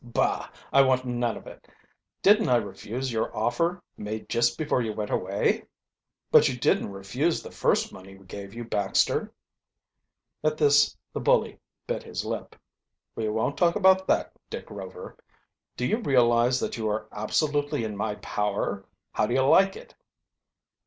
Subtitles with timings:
[0.03, 0.49] Bah!
[0.73, 1.67] I want none of it.
[2.23, 5.65] Didn't I refuse your offer, made just before you went away?"
[6.31, 9.31] "But you didn't refuse the first money we gave you, Baxter."
[10.43, 12.55] At this the bully bit his lip.
[13.13, 15.15] "We won't talk about that, Dick Rover.
[15.77, 18.83] Do you realize that you are absolutely in my power?
[19.11, 19.93] How do you like it?"